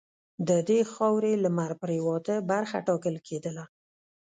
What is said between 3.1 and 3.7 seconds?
کېدله.